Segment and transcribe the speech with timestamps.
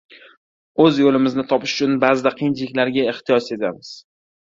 [0.85, 3.97] oʻz yoʻlimizni topish uchun baʼzida qiyinchiliklarga ehtiyoj sezamiz.